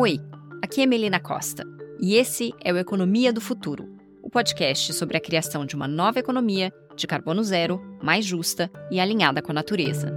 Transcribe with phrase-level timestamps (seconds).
[0.00, 0.18] Oi,
[0.62, 1.62] aqui é Melina Costa
[2.00, 3.86] e esse é o Economia do Futuro,
[4.22, 8.98] o podcast sobre a criação de uma nova economia de carbono zero, mais justa e
[8.98, 10.10] alinhada com a natureza.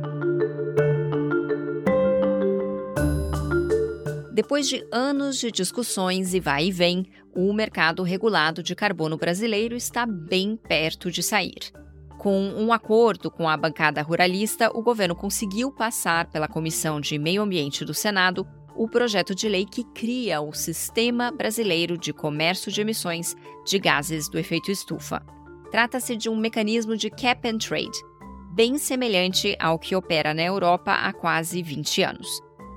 [4.33, 7.05] Depois de anos de discussões e vai e vem,
[7.35, 11.73] o mercado regulado de carbono brasileiro está bem perto de sair.
[12.19, 17.41] Com um acordo com a bancada ruralista, o governo conseguiu passar pela Comissão de Meio
[17.41, 22.81] Ambiente do Senado o projeto de lei que cria o Sistema Brasileiro de Comércio de
[22.81, 25.23] Emissões de Gases do Efeito Estufa.
[25.71, 27.97] Trata-se de um mecanismo de cap and trade,
[28.53, 32.27] bem semelhante ao que opera na Europa há quase 20 anos.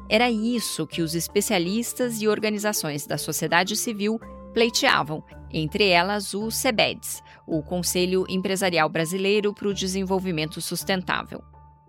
[0.08, 4.20] Era isso que os especialistas e organizações da sociedade civil
[4.54, 5.22] pleiteavam,
[5.52, 11.42] entre elas o CEBEDS, o Conselho Empresarial Brasileiro para o Desenvolvimento Sustentável.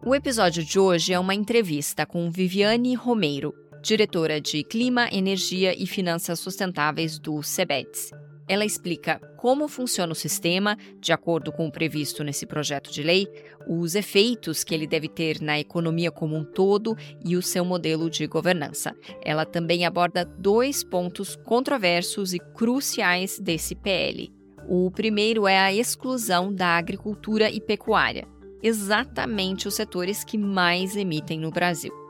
[0.05, 5.85] O episódio de hoje é uma entrevista com Viviane Romeiro, diretora de Clima, Energia e
[5.85, 8.11] Finanças Sustentáveis do CEBEDS.
[8.49, 13.27] Ela explica como funciona o sistema, de acordo com o previsto nesse projeto de lei,
[13.67, 18.09] os efeitos que ele deve ter na economia como um todo e o seu modelo
[18.09, 18.95] de governança.
[19.23, 24.31] Ela também aborda dois pontos controversos e cruciais desse PL.
[24.69, 28.27] O primeiro é a exclusão da agricultura e pecuária,
[28.63, 32.06] exatamente os setores que mais emitem no Brasil.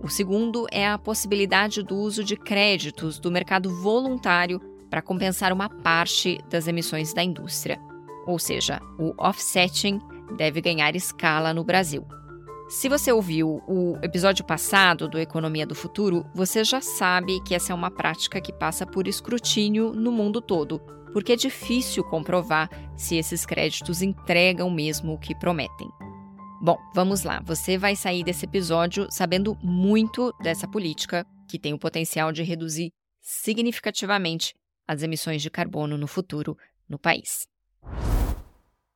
[0.00, 5.68] O segundo é a possibilidade do uso de créditos do mercado voluntário para compensar uma
[5.68, 7.80] parte das emissões da indústria.
[8.26, 10.00] Ou seja, o offsetting
[10.36, 12.06] deve ganhar escala no Brasil.
[12.68, 17.72] Se você ouviu o episódio passado do Economia do Futuro, você já sabe que essa
[17.72, 20.78] é uma prática que passa por escrutínio no mundo todo,
[21.12, 25.88] porque é difícil comprovar se esses créditos entregam mesmo o que prometem.
[26.60, 27.40] Bom, vamos lá.
[27.46, 32.92] Você vai sair desse episódio sabendo muito dessa política que tem o potencial de reduzir
[33.22, 34.54] significativamente
[34.86, 37.46] as emissões de carbono no futuro no país.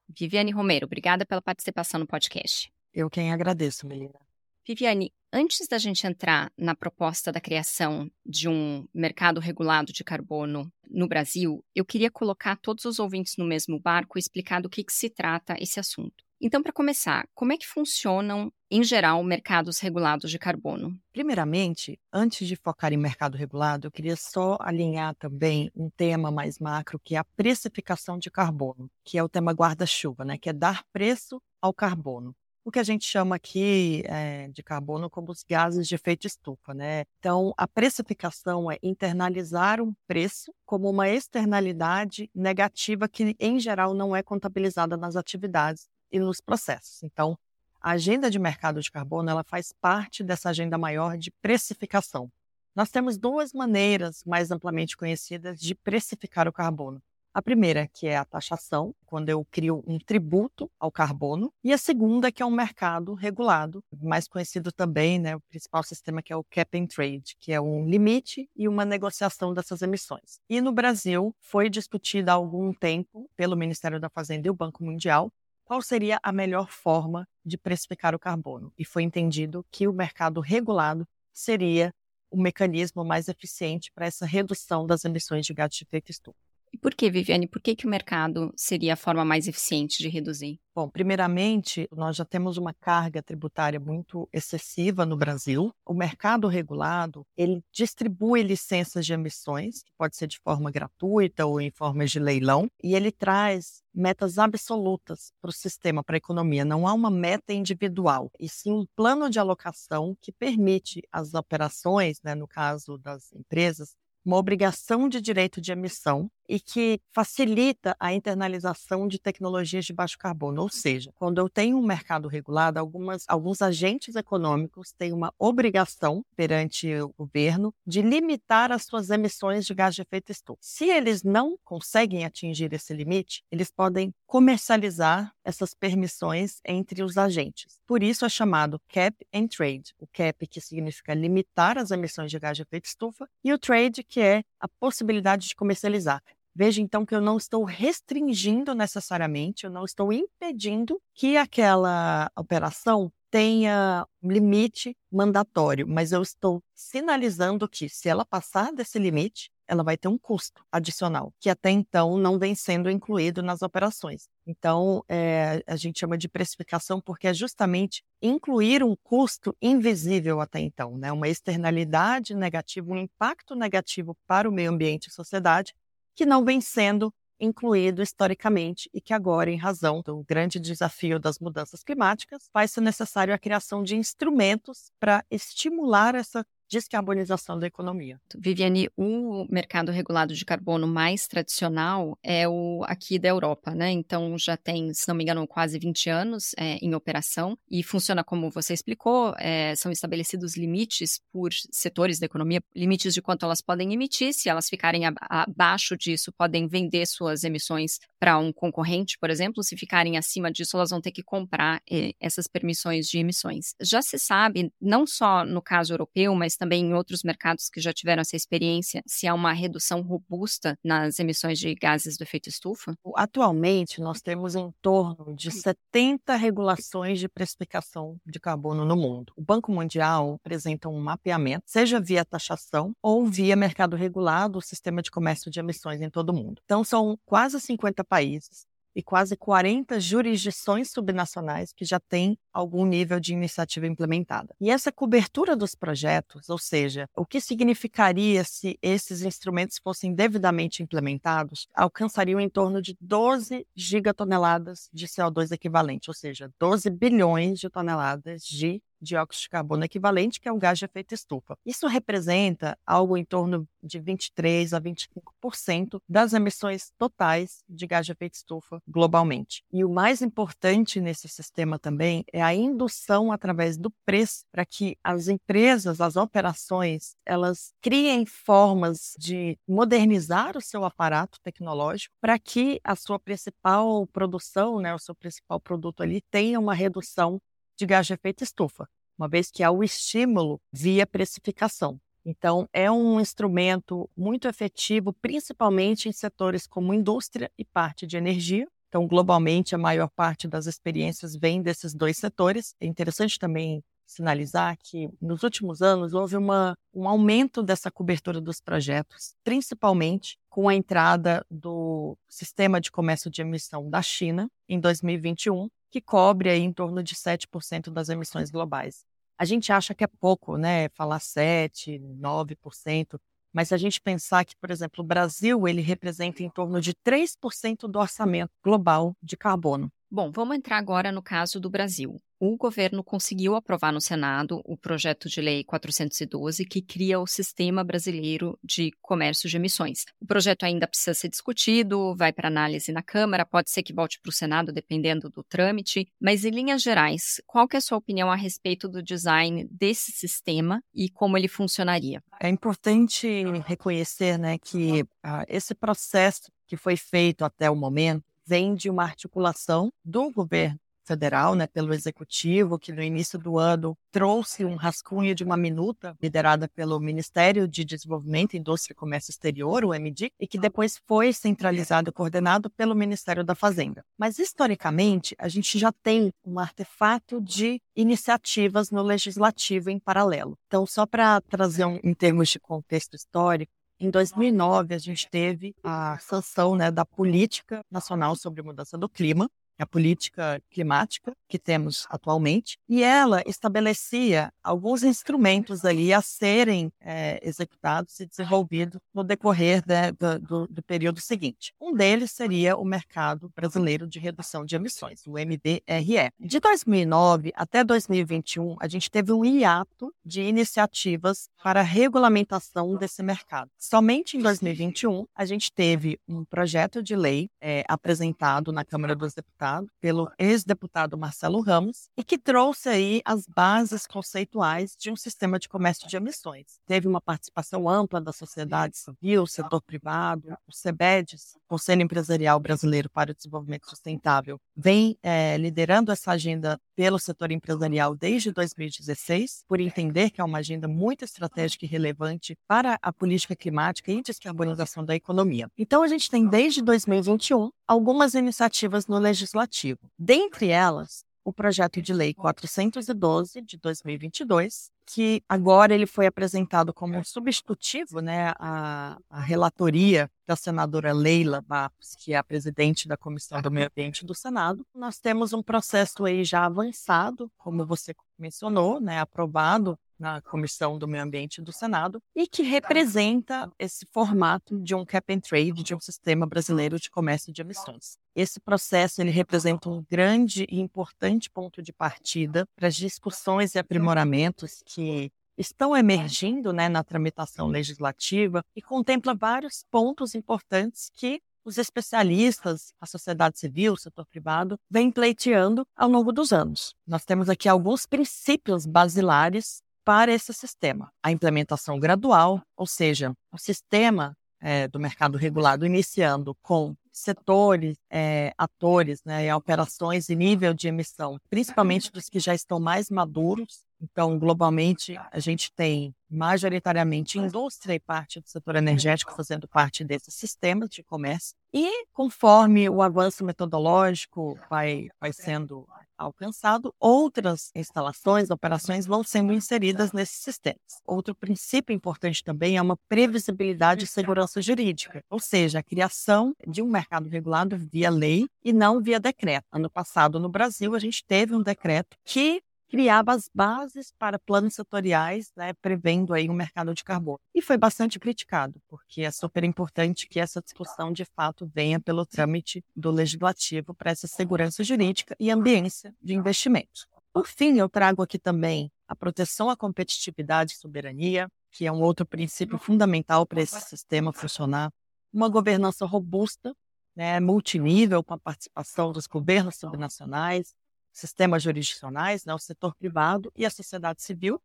[0.09, 2.72] Viviane Romero, obrigada pela participação no podcast.
[2.92, 4.19] Eu quem agradeço, Melina.
[4.66, 10.70] Viviane, antes da gente entrar na proposta da criação de um mercado regulado de carbono
[10.91, 14.82] no Brasil, eu queria colocar todos os ouvintes no mesmo barco e explicar do que,
[14.82, 16.25] que se trata esse assunto.
[16.44, 20.98] Então, para começar, como é que funcionam, em geral, mercados regulados de carbono?
[21.12, 26.58] Primeiramente, antes de focar em mercado regulado, eu queria só alinhar também um tema mais
[26.58, 30.36] macro, que é a precificação de carbono, que é o tema guarda-chuva, né?
[30.36, 35.10] que é dar preço ao carbono o que a gente chama aqui é, de carbono
[35.10, 37.04] como os gases de efeito estufa, né?
[37.19, 44.14] Então, a precificação é internalizar um preço como uma externalidade negativa que, em geral, não
[44.14, 47.03] é contabilizada nas atividades e nos processos.
[47.03, 47.39] Então,
[47.81, 52.31] a agenda de mercado de carbono ela faz parte dessa agenda maior de precificação.
[52.77, 57.03] Nós temos duas maneiras mais amplamente conhecidas de precificar o carbono.
[57.34, 61.78] A primeira, que é a taxação, quando eu crio um tributo ao carbono, e a
[61.78, 66.37] segunda, que é um mercado regulado, mais conhecido também, né, o principal sistema que é
[66.37, 70.41] o cap and trade, que é um limite e uma negociação dessas emissões.
[70.47, 74.84] E no Brasil foi discutido há algum tempo pelo Ministério da Fazenda e o Banco
[74.84, 75.33] Mundial
[75.72, 78.71] qual seria a melhor forma de precificar o carbono.
[78.78, 81.94] E foi entendido que o mercado regulado seria
[82.31, 86.51] o mecanismo mais eficiente para essa redução das emissões de gás de efeito estufa.
[86.72, 87.47] E por que, Viviane?
[87.47, 90.59] Por que, que o mercado seria a forma mais eficiente de reduzir?
[90.75, 95.71] Bom, primeiramente, nós já temos uma carga tributária muito excessiva no Brasil.
[95.84, 101.61] O mercado regulado, ele distribui licenças de emissões, que pode ser de forma gratuita ou
[101.61, 106.65] em forma de leilão, e ele traz metas absolutas para o sistema, para a economia.
[106.65, 112.19] Não há uma meta individual, e sim um plano de alocação que permite as operações,
[112.25, 113.94] né, no caso das empresas,
[114.25, 120.19] uma obrigação de direito de emissão e que facilita a internalização de tecnologias de baixo
[120.19, 120.62] carbono.
[120.62, 126.25] Ou seja, quando eu tenho um mercado regulado, algumas, alguns agentes econômicos têm uma obrigação
[126.37, 130.58] perante o governo de limitar as suas emissões de gás de efeito estufa.
[130.61, 137.79] Se eles não conseguem atingir esse limite, eles podem comercializar essas permissões entre os agentes.
[137.87, 139.94] Por isso é chamado cap and trade.
[139.99, 144.02] O cap que significa limitar as emissões de gás de efeito estufa e o trade
[144.12, 146.23] que é a possibilidade de comercializar.
[146.55, 153.11] Veja então que eu não estou restringindo necessariamente, eu não estou impedindo que aquela operação
[153.31, 159.97] tenha limite mandatório, mas eu estou sinalizando que se ela passar desse limite, ela vai
[159.97, 164.29] ter um custo adicional, que até então não vem sendo incluído nas operações.
[164.47, 170.61] Então, é, a gente chama de precificação porque é justamente incluir um custo invisível até
[170.61, 171.12] então, né?
[171.12, 175.75] uma externalidade negativa, um impacto negativo para o meio ambiente e sociedade,
[176.15, 177.12] que não vem sendo
[177.43, 182.81] incluído historicamente e que agora, em razão do grande desafio das mudanças climáticas, vai ser
[182.81, 188.19] necessário a criação de instrumentos para estimular essa descarbonização da economia.
[188.34, 193.90] Viviane, o mercado regulado de carbono mais tradicional é o aqui da Europa, né?
[193.90, 198.24] Então já tem, se não me engano, quase 20 anos é, em operação e funciona
[198.24, 203.60] como você explicou, é, são estabelecidos limites por setores da economia, limites de quanto elas
[203.60, 209.28] podem emitir, se elas ficarem abaixo disso, podem vender suas emissões para um concorrente, por
[209.28, 213.74] exemplo, se ficarem acima disso, elas vão ter que comprar é, essas permissões de emissões.
[213.80, 217.93] Já se sabe, não só no caso europeu, mas também em outros mercados que já
[217.93, 222.94] tiveram essa experiência, se há uma redução robusta nas emissões de gases do efeito estufa?
[223.17, 229.32] Atualmente, nós temos em torno de 70 regulações de precificação de carbono no mundo.
[229.37, 235.03] O Banco Mundial apresenta um mapeamento, seja via taxação ou via mercado regulado, o sistema
[235.03, 236.62] de comércio de emissões em todo o mundo.
[236.65, 243.19] Então, são quase 50 países e quase 40 jurisdições subnacionais que já têm algum nível
[243.19, 244.55] de iniciativa implementada.
[244.61, 250.83] E essa cobertura dos projetos, ou seja, o que significaria se esses instrumentos fossem devidamente
[250.83, 257.71] implementados, alcançariam em torno de 12 gigatoneladas de CO2 equivalente, ou seja, 12 bilhões de
[257.71, 261.58] toneladas de dióxido de carbono equivalente, que é o gás de efeito estufa.
[261.66, 268.12] Isso representa algo em torno de 23 a 25% das emissões totais de gás de
[268.12, 269.64] efeito estufa globalmente.
[269.72, 274.96] E o mais importante nesse sistema também é a indução através do preço para que
[275.02, 282.81] as empresas, as operações, elas criem formas de modernizar o seu aparato tecnológico para que
[282.84, 287.40] a sua principal produção, né, o seu principal produto ali tenha uma redução
[287.82, 288.88] de gás de efeito estufa,
[289.19, 292.00] uma vez que há o estímulo via precificação.
[292.25, 298.69] Então, é um instrumento muito efetivo, principalmente em setores como indústria e parte de energia.
[298.88, 302.76] Então, globalmente, a maior parte das experiências vem desses dois setores.
[302.81, 308.61] É interessante também sinalizar que nos últimos anos houve uma, um aumento dessa cobertura dos
[308.61, 315.69] projetos, principalmente com a entrada do sistema de comércio de emissão da China em 2021,
[315.93, 319.05] que cobre aí em torno de 7% das emissões globais.
[319.39, 320.89] A gente acha que é pouco, né?
[320.89, 323.21] Falar 7, 9%,
[323.53, 326.94] mas se a gente pensar que, por exemplo, o Brasil ele representa em torno de
[326.94, 329.93] 3% do orçamento global de carbono.
[330.11, 334.77] Bom, vamos entrar agora no caso do Brasil o governo conseguiu aprovar no Senado o
[334.77, 340.06] projeto de lei 412 que cria o Sistema Brasileiro de Comércio de Emissões.
[340.21, 344.19] O projeto ainda precisa ser discutido, vai para análise na Câmara, pode ser que volte
[344.21, 348.29] para o Senado dependendo do trâmite, mas em linhas gerais, qual é a sua opinião
[348.29, 352.25] a respeito do design desse sistema e como ele funcionaria?
[352.41, 358.75] É importante reconhecer, né, que ah, esse processo que foi feito até o momento vem
[358.75, 364.64] de uma articulação do governo federal, né, pelo executivo, que no início do ano trouxe
[364.64, 369.94] um rascunho de uma minuta liderada pelo Ministério de Desenvolvimento, Indústria e Comércio Exterior, o
[369.94, 374.04] MD, e que depois foi centralizado e coordenado pelo Ministério da Fazenda.
[374.19, 380.56] Mas historicamente, a gente já tem um artefato de iniciativas no legislativo em paralelo.
[380.66, 383.72] Então, só para trazer um, em termos de contexto histórico,
[384.03, 389.48] em 2009, a gente teve a sanção né, da Política Nacional sobre Mudança do Clima,
[389.82, 397.39] a política climática que temos atualmente, e ela estabelecia alguns instrumentos ali a serem é,
[397.47, 401.75] executados e desenvolvidos no decorrer né, do, do, do, período seguinte.
[401.79, 406.31] Um deles seria o Mercado Brasileiro de Redução de Emissões, o MDRE.
[406.41, 413.23] De 2009 até 2021, a gente teve um hiato de iniciativas para a regulamentação desse
[413.23, 413.71] mercado.
[413.79, 419.35] Somente em 2021, a gente teve um projeto de lei é, apresentado na Câmara dos
[419.35, 425.58] Deputados pelo ex-deputado Marcelo Ramos e que trouxe aí as bases conceituais de um sistema
[425.58, 426.81] de comércio de emissões.
[426.87, 433.32] Teve uma participação ampla da sociedade civil, setor privado, o CEBEDES, Conselho Empresarial Brasileiro para
[433.32, 440.31] o Desenvolvimento Sustentável, vem é, liderando essa agenda pelo setor empresarial desde 2016, por entender
[440.31, 445.15] que é uma agenda muito estratégica e relevante para a política climática e descarbonização da
[445.15, 445.69] economia.
[445.77, 449.99] Então, a gente tem desde 2021 algumas iniciativas no legislativo.
[450.19, 457.17] Dentre elas, o projeto de lei 412 de 2022, que agora ele foi apresentado como
[457.17, 463.17] um substitutivo, né, à, à relatoria da senadora Leila Barros, que é a presidente da
[463.17, 464.87] Comissão do Meio Ambiente do Senado.
[464.94, 471.08] Nós temos um processo aí já avançado, como você mencionou, né, aprovado na Comissão do
[471.08, 475.94] Meio Ambiente do Senado e que representa esse formato de um cap and trade, de
[475.96, 478.17] um sistema brasileiro de comércio de emissões.
[478.32, 483.81] Esse processo ele representa um grande e importante ponto de partida para as discussões e
[483.81, 491.79] aprimoramentos que estão emergindo né, na tramitação legislativa e contempla vários pontos importantes que os
[491.79, 496.94] especialistas, a sociedade civil, o setor privado, vêm pleiteando ao longo dos anos.
[497.06, 501.13] Nós temos aqui alguns princípios basilares para esse sistema.
[501.23, 508.55] A implementação gradual, ou seja, o sistema é, do mercado regulado iniciando com setores, é,
[508.56, 513.85] atores né, e operações e nível de emissão, principalmente dos que já estão mais maduros.
[514.01, 520.35] Então, globalmente, a gente tem majoritariamente indústria e parte do setor energético fazendo parte desses
[520.35, 521.55] sistemas de comércio.
[521.73, 525.87] E conforme o avanço metodológico vai, vai sendo
[526.22, 530.81] alcançado, outras instalações, operações vão sendo inseridas nesses sistemas.
[531.07, 536.83] Outro princípio importante também é uma previsibilidade e segurança jurídica, ou seja, a criação de
[536.83, 539.66] um mercado regulado via lei e não via decreto.
[539.72, 544.75] Ano passado, no Brasil, a gente teve um decreto que criava as bases para planos
[544.75, 547.40] setoriais, né, prevendo aí um mercado de carbono.
[547.55, 552.27] E foi bastante criticado, porque é super importante que essa discussão de fato venha pelo
[552.27, 557.07] trâmite do legislativo para essa segurança jurídica e ambiência de investimentos.
[557.33, 562.03] Por fim, eu trago aqui também a proteção à competitividade e soberania, que é um
[562.03, 564.92] outro princípio fundamental para esse sistema funcionar,
[565.33, 566.75] uma governança robusta,
[567.16, 570.75] né, multinível, com a participação dos governos subnacionais,
[571.12, 574.61] sistemas jurisdicionais, né, o setor privado e a sociedade civil.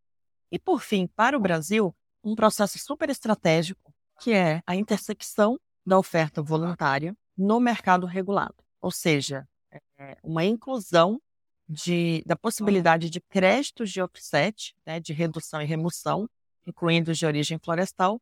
[0.52, 6.00] E, por fim, para o Brasil, um processo super estratégico, que é a intersecção da
[6.00, 9.48] oferta voluntária no mercado regulado, ou seja,
[9.98, 11.22] é uma inclusão
[11.68, 16.30] de, da possibilidade de créditos de offset, né, de redução e remoção,
[16.66, 18.22] incluindo os de origem florestal,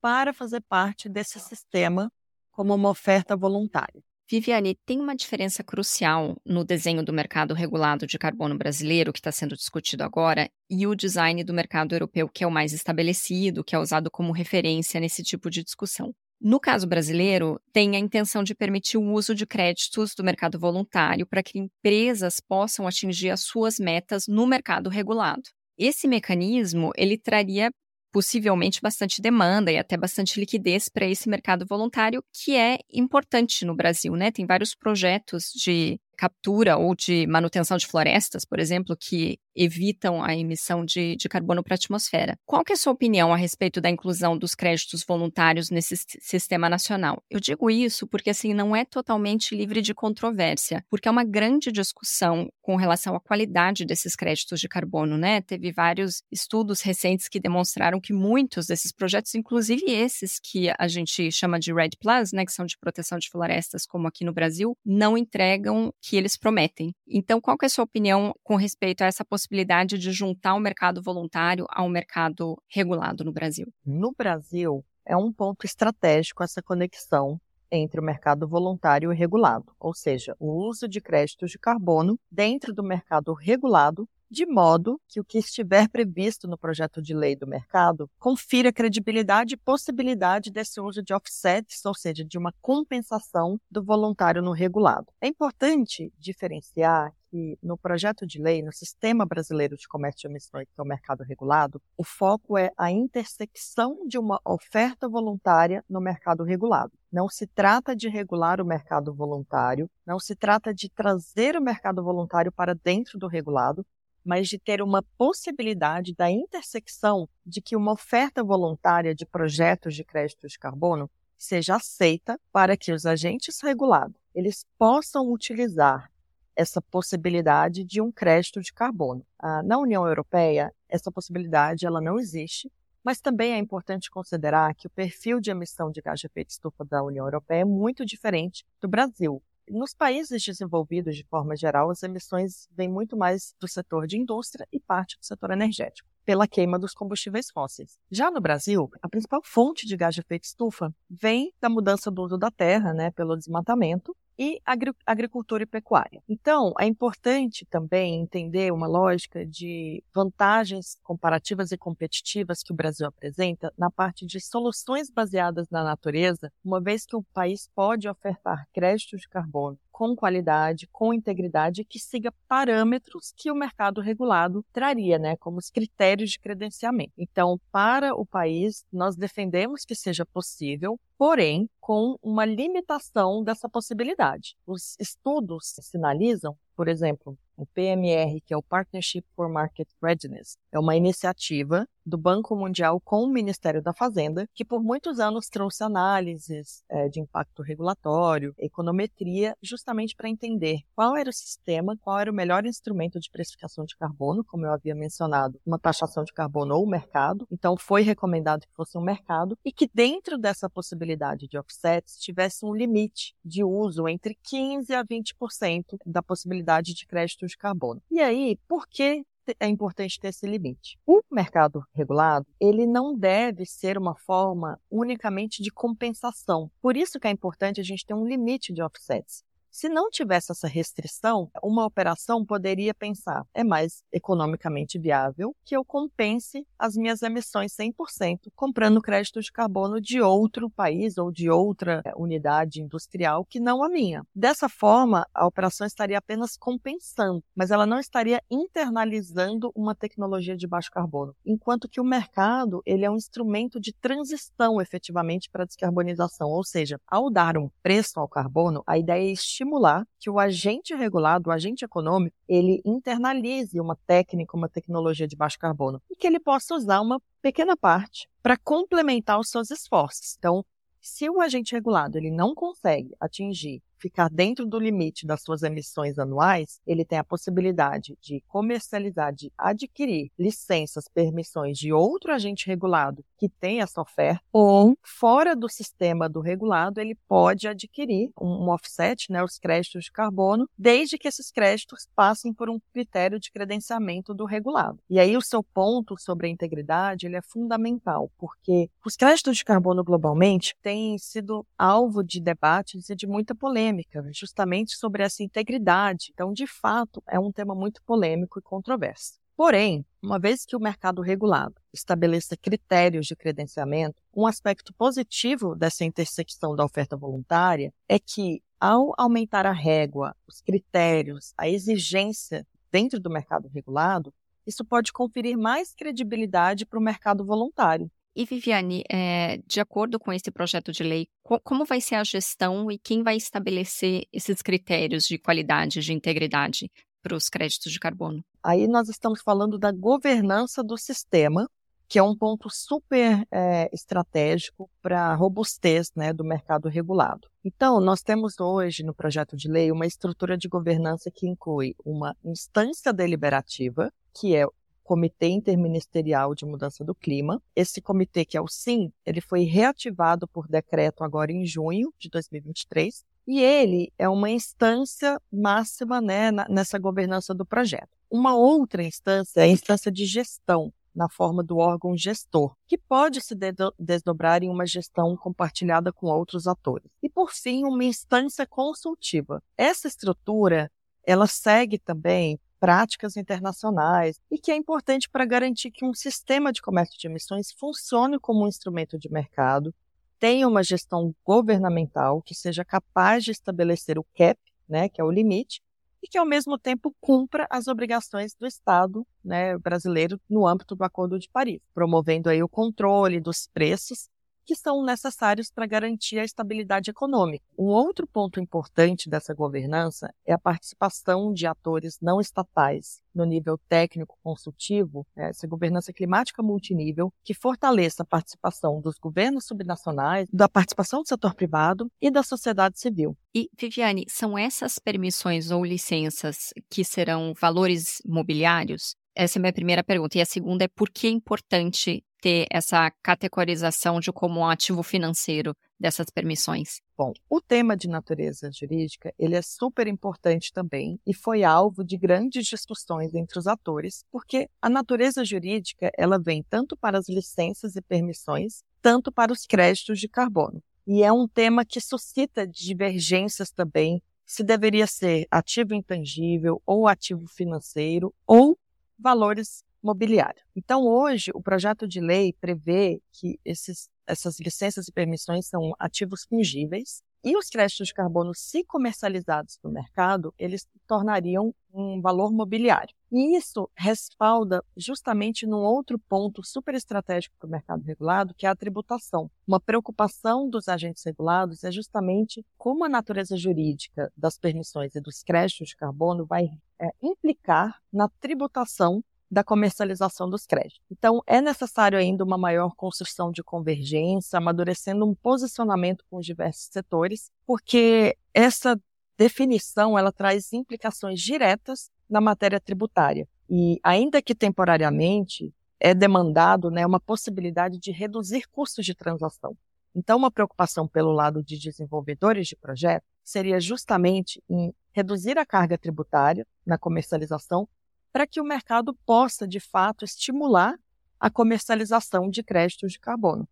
[0.00, 2.12] para fazer parte desse sistema
[2.50, 4.02] como uma oferta voluntária.
[4.30, 9.32] Viviane, tem uma diferença crucial no desenho do mercado regulado de carbono brasileiro, que está
[9.32, 13.74] sendo discutido agora, e o design do mercado europeu, que é o mais estabelecido, que
[13.74, 16.14] é usado como referência nesse tipo de discussão.
[16.40, 21.26] No caso brasileiro, tem a intenção de permitir o uso de créditos do mercado voluntário
[21.26, 25.42] para que empresas possam atingir as suas metas no mercado regulado.
[25.76, 27.68] Esse mecanismo ele traria
[28.12, 33.74] possivelmente bastante demanda e até bastante liquidez para esse mercado voluntário, que é importante no
[33.74, 34.30] Brasil, né?
[34.30, 40.36] Tem vários projetos de captura ou de manutenção de florestas, por exemplo, que evitam a
[40.36, 42.36] emissão de, de carbono para a atmosfera.
[42.44, 46.68] Qual que é a sua opinião a respeito da inclusão dos créditos voluntários nesse sistema
[46.68, 47.22] nacional?
[47.30, 51.72] Eu digo isso porque assim não é totalmente livre de controvérsia, porque é uma grande
[51.72, 55.40] discussão com relação à qualidade desses créditos de carbono, né?
[55.40, 61.32] Teve vários estudos recentes que demonstraram que muitos desses projetos, inclusive esses que a gente
[61.32, 64.76] chama de Red Plus, né, que são de proteção de florestas, como aqui no Brasil,
[64.84, 66.92] não entregam que eles prometem.
[67.06, 71.00] Então, qual é a sua opinião com respeito a essa possibilidade de juntar o mercado
[71.00, 73.68] voluntário ao mercado regulado no Brasil?
[73.86, 77.40] No Brasil, é um ponto estratégico essa conexão
[77.70, 82.74] entre o mercado voluntário e regulado, ou seja, o uso de créditos de carbono dentro
[82.74, 87.46] do mercado regulado de modo que o que estiver previsto no projeto de lei do
[87.46, 93.82] mercado confira credibilidade e possibilidade desse uso de offsets, ou seja, de uma compensação do
[93.82, 95.06] voluntário no regulado.
[95.20, 100.66] É importante diferenciar que no projeto de lei, no Sistema Brasileiro de Comércio de Emissões,
[100.66, 106.00] que é o mercado regulado, o foco é a intersecção de uma oferta voluntária no
[106.00, 106.92] mercado regulado.
[107.10, 112.02] Não se trata de regular o mercado voluntário, não se trata de trazer o mercado
[112.02, 113.86] voluntário para dentro do regulado,
[114.24, 120.04] mas de ter uma possibilidade da intersecção de que uma oferta voluntária de projetos de
[120.04, 126.10] créditos de carbono seja aceita para que os agentes regulados eles possam utilizar
[126.54, 129.24] essa possibilidade de um crédito de carbono.
[129.38, 132.70] Ah, na União Europeia, essa possibilidade ela não existe,
[133.02, 136.84] mas também é importante considerar que o perfil de emissão de gás de efeito estufa
[136.84, 139.42] da União Europeia é muito diferente do Brasil.
[139.68, 144.66] Nos países desenvolvidos, de forma geral, as emissões vêm muito mais do setor de indústria
[144.72, 147.98] e parte do setor energético, pela queima dos combustíveis fósseis.
[148.10, 152.22] Já no Brasil, a principal fonte de gás de efeito estufa vem da mudança do
[152.22, 156.22] uso da terra, né, pelo desmatamento, e agri agricultura e pecuária.
[156.26, 163.06] Então, é importante também entender uma lógica de vantagens comparativas e competitivas que o Brasil
[163.06, 168.66] apresenta na parte de soluções baseadas na natureza, uma vez que o país pode ofertar
[168.72, 175.18] créditos de carbono com qualidade, com integridade, que siga parâmetros que o mercado regulado traria,
[175.18, 177.12] né, como os critérios de credenciamento.
[177.18, 184.56] Então, para o país, nós defendemos que seja possível, porém, com uma limitação dessa possibilidade.
[184.66, 190.78] Os estudos sinalizam, por exemplo, o PMR, que é o Partnership for Market Readiness, é
[190.78, 195.84] uma iniciativa do Banco Mundial com o Ministério da Fazenda, que por muitos anos trouxe
[195.84, 202.30] análises é, de impacto regulatório, econometria, justamente para entender qual era o sistema, qual era
[202.30, 206.74] o melhor instrumento de precificação de carbono, como eu havia mencionado, uma taxação de carbono
[206.74, 207.46] ou mercado.
[207.50, 212.64] Então, foi recomendado que fosse um mercado e que dentro dessa possibilidade de offsets tivesse
[212.64, 218.02] um limite de uso entre 15% a 20% da possibilidade de crédito de carbono.
[218.10, 219.24] E aí, por que
[219.58, 220.98] é importante ter esse limite.
[221.06, 226.70] O mercado regulado, ele não deve ser uma forma unicamente de compensação.
[226.80, 229.42] Por isso que é importante a gente ter um limite de offsets.
[229.70, 235.84] Se não tivesse essa restrição, uma operação poderia pensar: é mais economicamente viável que eu
[235.84, 242.02] compense as minhas emissões 100% comprando crédito de carbono de outro país ou de outra
[242.04, 244.24] eh, unidade industrial que não a minha.
[244.34, 250.66] Dessa forma, a operação estaria apenas compensando, mas ela não estaria internalizando uma tecnologia de
[250.66, 251.34] baixo carbono.
[251.46, 256.64] Enquanto que o mercado, ele é um instrumento de transição efetivamente para a descarbonização, ou
[256.64, 261.50] seja, ao dar um preço ao carbono, a ideia é estimular que o agente regulado,
[261.50, 266.40] o agente econômico, ele internalize uma técnica, uma tecnologia de baixo carbono e que ele
[266.40, 270.34] possa usar uma pequena parte para complementar os seus esforços.
[270.38, 270.64] Então,
[271.00, 276.18] se o agente regulado ele não consegue atingir ficar dentro do limite das suas emissões
[276.18, 283.24] anuais, ele tem a possibilidade de comercializar, de adquirir licenças, permissões de outro agente regulado
[283.36, 289.32] que tem essa oferta, ou fora do sistema do regulado, ele pode adquirir um, offset,
[289.32, 294.34] né, os créditos de carbono, desde que esses créditos passem por um critério de credenciamento
[294.34, 294.98] do regulado.
[295.08, 299.64] E aí o seu ponto sobre a integridade, ele é fundamental, porque os créditos de
[299.64, 305.42] carbono globalmente têm sido alvo de debates e de muita polêmica polêmica, justamente sobre essa
[305.42, 306.30] integridade.
[306.32, 309.38] Então, de fato, é um tema muito polêmico e controverso.
[309.56, 316.04] Porém, uma vez que o mercado regulado estabeleça critérios de credenciamento, um aspecto positivo dessa
[316.04, 323.20] intersecção da oferta voluntária é que, ao aumentar a régua, os critérios, a exigência dentro
[323.20, 324.32] do mercado regulado,
[324.66, 328.10] isso pode conferir mais credibilidade para o mercado voluntário.
[328.40, 332.24] E Viviane, é, de acordo com esse projeto de lei, co como vai ser a
[332.24, 336.90] gestão e quem vai estabelecer esses critérios de qualidade, de integridade
[337.22, 338.42] para os créditos de carbono?
[338.62, 341.68] Aí nós estamos falando da governança do sistema,
[342.08, 347.46] que é um ponto super é, estratégico para a robustez né, do mercado regulado.
[347.62, 352.34] Então, nós temos hoje no projeto de lei uma estrutura de governança que inclui uma
[352.42, 354.64] instância deliberativa, que é
[355.10, 357.60] Comitê Interministerial de Mudança do Clima.
[357.74, 362.28] Esse comitê, que é o SIM, ele foi reativado por decreto agora em junho de
[362.30, 368.08] 2023, e ele é uma instância máxima né, nessa governança do projeto.
[368.30, 373.40] Uma outra instância é a instância de gestão, na forma do órgão gestor, que pode
[373.40, 373.56] se
[373.98, 377.10] desdobrar em uma gestão compartilhada com outros atores.
[377.20, 379.60] E, por fim, uma instância consultiva.
[379.76, 380.88] Essa estrutura
[381.26, 386.80] ela segue também práticas internacionais e que é importante para garantir que um sistema de
[386.80, 389.94] comércio de emissões funcione como um instrumento de mercado,
[390.38, 395.30] tenha uma gestão governamental que seja capaz de estabelecer o cap, né, que é o
[395.30, 395.82] limite,
[396.22, 401.04] e que ao mesmo tempo cumpra as obrigações do Estado né, brasileiro no âmbito do
[401.04, 404.28] Acordo de Paris, promovendo aí o controle dos preços
[404.70, 407.64] que são necessários para garantir a estabilidade econômica.
[407.76, 413.76] Um outro ponto importante dessa governança é a participação de atores não estatais no nível
[413.88, 420.68] técnico consultivo, né, essa governança climática multinível, que fortaleça a participação dos governos subnacionais, da
[420.68, 423.36] participação do setor privado e da sociedade civil.
[423.52, 429.16] E, Viviane, são essas permissões ou licenças que serão valores mobiliários?
[429.34, 430.38] Essa é a minha primeira pergunta.
[430.38, 435.02] E a segunda é por que é importante ter essa categorização de como um ativo
[435.02, 437.00] financeiro dessas permissões?
[437.16, 442.16] Bom, o tema de natureza jurídica, ele é super importante também e foi alvo de
[442.16, 447.96] grandes discussões entre os atores, porque a natureza jurídica, ela vem tanto para as licenças
[447.96, 450.82] e permissões, tanto para os créditos de carbono.
[451.06, 457.46] E é um tema que suscita divergências também se deveria ser ativo intangível ou ativo
[457.46, 458.76] financeiro ou
[459.18, 460.64] valores mobiliários.
[460.74, 466.44] Então, hoje, o projeto de lei prevê que esses, essas licenças e permissões são ativos
[466.44, 473.14] fungíveis e os créditos de carbono, se comercializados no mercado, eles tornariam um valor mobiliário.
[473.32, 478.68] E isso respalda justamente num outro ponto super estratégico para o mercado regulado, que é
[478.68, 479.50] a tributação.
[479.66, 485.42] Uma preocupação dos agentes regulados é justamente como a natureza jurídica das permissões e dos
[485.42, 486.68] créditos de carbono vai
[487.00, 491.00] é, implicar na tributação da comercialização dos créditos.
[491.10, 496.84] Então, é necessário ainda uma maior construção de convergência, amadurecendo um posicionamento com os diversos
[496.92, 498.98] setores, porque essa
[499.36, 503.48] definição ela traz implicações diretas na matéria tributária.
[503.68, 509.76] E, ainda que temporariamente, é demandado né, uma possibilidade de reduzir custos de transação.
[510.14, 515.98] Então, uma preocupação pelo lado de desenvolvedores de projeto seria justamente em reduzir a carga
[515.98, 517.88] tributária na comercialização
[518.32, 520.96] para que o mercado possa, de fato, estimular
[521.38, 523.68] a comercialização de créditos de carbono,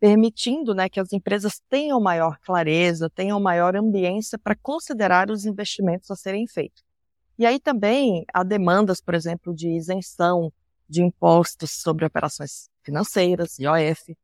[0.00, 6.10] permitindo né, que as empresas tenham maior clareza, tenham maior ambiência para considerar os investimentos
[6.10, 6.82] a serem feitos.
[7.38, 10.52] E aí também há demandas, por exemplo, de isenção
[10.88, 14.16] de impostos sobre operações financeiras, IOF,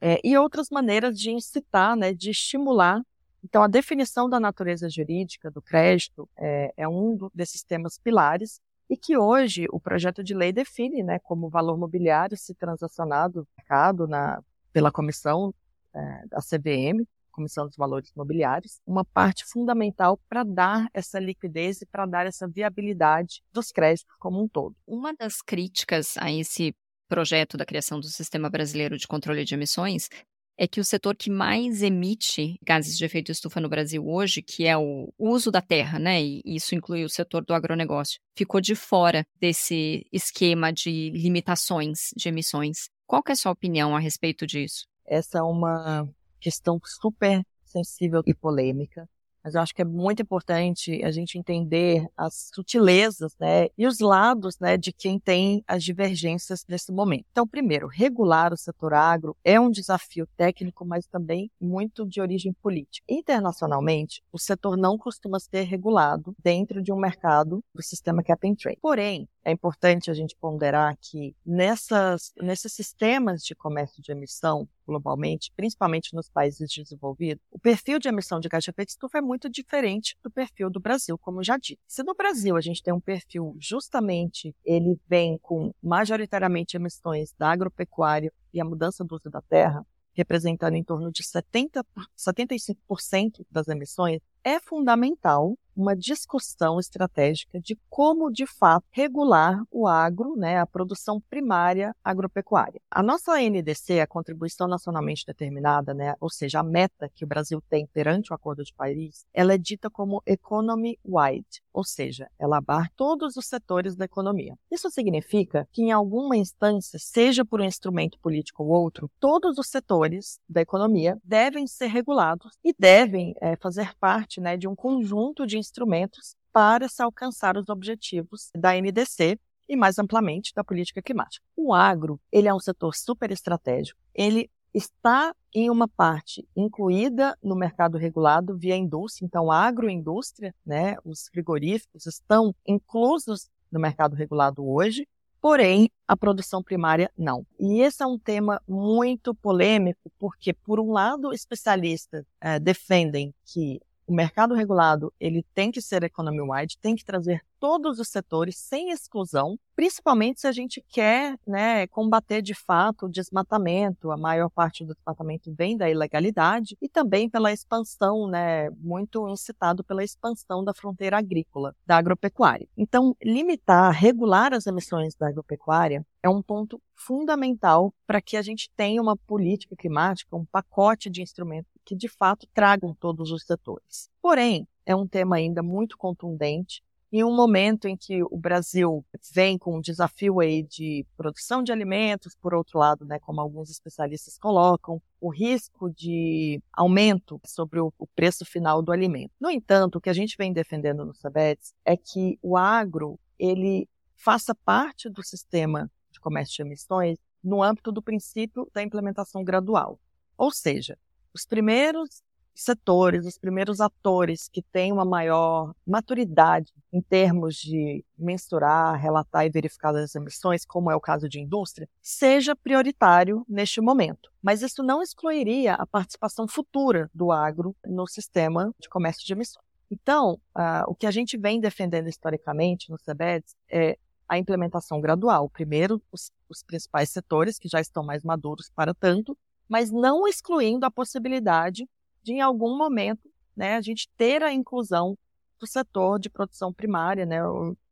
[0.00, 3.00] é, e outras maneiras de incitar, né, de estimular.
[3.44, 8.96] Então, a definição da natureza jurídica do crédito é, é um desses temas pilares e
[8.96, 14.40] que hoje o projeto de lei define né, como valor mobiliário se transacionado mercado na,
[14.72, 15.52] pela comissão
[15.94, 21.86] é, da CVM, Comissão dos Valores Mobiliários, uma parte fundamental para dar essa liquidez e
[21.86, 24.74] para dar essa viabilidade dos créditos como um todo.
[24.86, 26.74] Uma das críticas a esse
[27.08, 30.08] projeto da criação do Sistema Brasileiro de Controle de Emissões
[30.56, 34.66] é que o setor que mais emite gases de efeito estufa no Brasil hoje, que
[34.66, 38.74] é o uso da terra, né, e isso inclui o setor do agronegócio, ficou de
[38.74, 42.88] fora desse esquema de limitações de emissões.
[43.06, 44.86] Qual é a sua opinião a respeito disso?
[45.04, 46.08] Essa é uma
[46.40, 49.08] questão super sensível e polêmica
[49.46, 54.00] mas eu acho que é muito importante a gente entender as sutilezas, né, e os
[54.00, 57.26] lados, né, de quem tem as divergências nesse momento.
[57.30, 62.52] Então, primeiro, regular o setor agro é um desafio técnico, mas também muito de origem
[62.60, 63.04] política.
[63.08, 68.56] Internacionalmente, o setor não costuma ser regulado dentro de um mercado do sistema cap and
[68.56, 68.80] trade.
[68.82, 75.52] Porém, é importante a gente ponderar que nessas, nesses sistemas de comércio de emissão globalmente,
[75.54, 79.48] principalmente nos países desenvolvidos, o perfil de emissão de gás de efeito estufa é muito
[79.48, 81.78] diferente do perfil do Brasil, como já disse.
[81.86, 87.52] Se no Brasil a gente tem um perfil justamente, ele vem com majoritariamente emissões da
[87.52, 91.86] agropecuária e a mudança do uso da terra, representando em torno de 70,
[92.18, 100.34] 75% das emissões, é fundamental uma discussão estratégica de como, de fato, regular o agro,
[100.36, 102.80] né, a produção primária agropecuária.
[102.90, 107.62] A nossa NDC, a contribuição nacionalmente determinada, né, ou seja, a meta que o Brasil
[107.68, 112.58] tem perante o Acordo de Paris, ela é dita como economy wide, ou seja, ela
[112.58, 114.56] abarca todos os setores da economia.
[114.70, 119.68] Isso significa que, em alguma instância, seja por um instrumento político ou outro, todos os
[119.68, 125.46] setores da economia devem ser regulados e devem é, fazer parte né, de um conjunto
[125.46, 131.44] de instrumentos para se alcançar os objetivos da NDC e mais amplamente da política climática.
[131.56, 134.00] O agro, ele é um setor super estratégico.
[134.14, 140.96] Ele está em uma parte incluída no mercado regulado via indústria, então a agroindústria, né,
[141.04, 145.08] os frigoríficos estão inclusos no mercado regulado hoje,
[145.40, 147.46] porém a produção primária não.
[147.58, 153.80] E esse é um tema muito polêmico, porque por um lado especialistas é, defendem que
[154.06, 158.90] o mercado regulado ele tem que ser economy-wide, tem que trazer todos os setores sem
[158.90, 164.10] exclusão, principalmente se a gente quer né, combater de fato o desmatamento.
[164.10, 169.82] A maior parte do desmatamento vem da ilegalidade e também pela expansão, né, muito incitado
[169.82, 172.68] pela expansão da fronteira agrícola, da agropecuária.
[172.76, 178.70] Então, limitar, regular as emissões da agropecuária é um ponto fundamental para que a gente
[178.76, 184.10] tenha uma política climática, um pacote de instrumentos que de fato tragam todos os setores.
[184.20, 189.56] Porém, é um tema ainda muito contundente em um momento em que o Brasil vem
[189.56, 194.36] com um desafio aí de produção de alimentos, por outro lado, né, como alguns especialistas
[194.36, 199.32] colocam, o risco de aumento sobre o, preço final do alimento.
[199.40, 203.88] No entanto, o que a gente vem defendendo no SABETS é que o agro ele
[204.16, 210.00] faça parte do sistema de comércio de emissões no âmbito do princípio da implementação gradual.
[210.36, 210.98] Ou seja,
[211.36, 212.22] os primeiros
[212.54, 219.50] setores, os primeiros atores que têm uma maior maturidade em termos de mensurar, relatar e
[219.50, 224.32] verificar as emissões, como é o caso de indústria, seja prioritário neste momento.
[224.42, 229.66] Mas isso não excluiria a participação futura do agro no sistema de comércio de emissões.
[229.90, 235.48] Então, uh, o que a gente vem defendendo historicamente no CEBEDS é a implementação gradual.
[235.50, 239.36] Primeiro, os, os principais setores que já estão mais maduros para tanto,
[239.68, 241.88] mas não excluindo a possibilidade
[242.22, 245.16] de, em algum momento, né, a gente ter a inclusão
[245.58, 247.38] do setor de produção primária, né,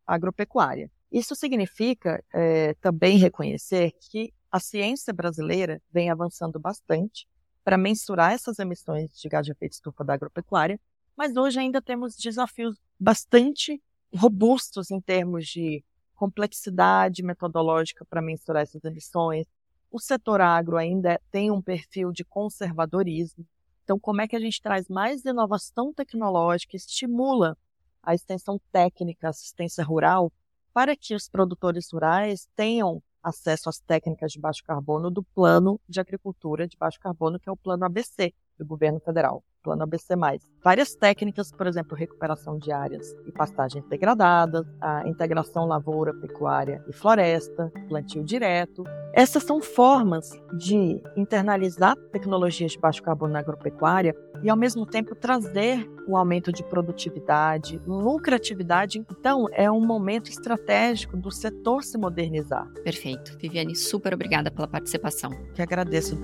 [0.06, 0.90] agropecuária.
[1.10, 7.26] Isso significa é, também reconhecer que a ciência brasileira vem avançando bastante
[7.64, 10.78] para mensurar essas emissões de gás de efeito estufa da agropecuária,
[11.16, 13.80] mas hoje ainda temos desafios bastante
[14.14, 15.84] robustos em termos de
[16.14, 19.46] complexidade metodológica para mensurar essas emissões.
[19.94, 23.46] O setor agro ainda tem um perfil de conservadorismo.
[23.84, 27.56] Então, como é que a gente traz mais inovação tecnológica, estimula
[28.02, 30.32] a extensão técnica, assistência rural,
[30.72, 36.00] para que os produtores rurais tenham acesso às técnicas de baixo carbono do Plano de
[36.00, 40.14] Agricultura de Baixo Carbono, que é o Plano ABC do governo federal plano ABC+.
[40.62, 46.92] Várias técnicas, por exemplo, recuperação de áreas e pastagens degradadas, a integração lavoura, pecuária e
[46.92, 48.84] floresta, plantio direto.
[49.14, 55.14] Essas são formas de internalizar tecnologias de baixo carbono na agropecuária e, ao mesmo tempo,
[55.14, 59.04] trazer o aumento de produtividade, lucratividade.
[59.10, 62.68] Então, é um momento estratégico do setor se modernizar.
[62.82, 63.38] Perfeito.
[63.38, 65.30] Viviane, super obrigada pela participação.
[65.54, 66.18] Que agradeço.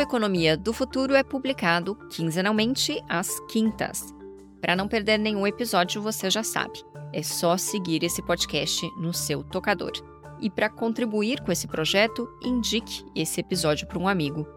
[0.00, 4.14] O Economia do Futuro é publicado quinzenalmente às quintas.
[4.58, 6.82] Para não perder nenhum episódio, você já sabe,
[7.12, 9.92] é só seguir esse podcast no seu tocador.
[10.40, 14.48] E para contribuir com esse projeto, indique esse episódio para um amigo.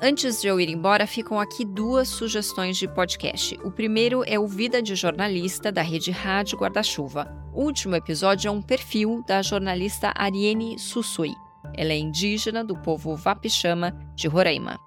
[0.00, 3.58] Antes de eu ir embora, ficam aqui duas sugestões de podcast.
[3.64, 7.36] O primeiro é o Vida de Jornalista, da Rede Rádio Guarda-Chuva.
[7.52, 11.34] O último episódio é um perfil da jornalista Ariane Susui.
[11.76, 14.78] Ela é indígena do povo Vapixama de Roraima.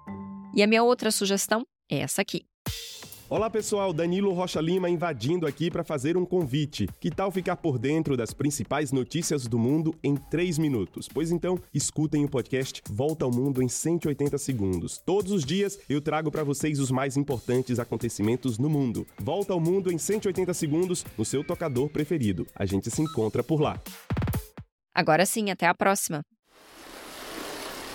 [0.54, 2.46] E a minha outra sugestão é essa aqui.
[3.30, 6.88] Olá pessoal, Danilo Rocha Lima invadindo aqui para fazer um convite.
[6.98, 11.10] Que tal ficar por dentro das principais notícias do mundo em 3 minutos?
[11.12, 14.96] Pois então, escutem o podcast Volta ao Mundo em 180 segundos.
[15.04, 19.06] Todos os dias eu trago para vocês os mais importantes acontecimentos no mundo.
[19.18, 22.46] Volta ao Mundo em 180 segundos no seu tocador preferido.
[22.54, 23.78] A gente se encontra por lá.
[24.94, 26.22] Agora sim, até a próxima.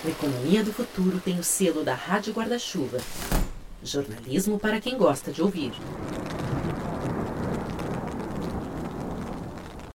[0.04, 2.98] O Economia do Futuro tem o selo da Rádio Guarda-Chuva.
[3.82, 5.72] Jornalismo para quem gosta de ouvir.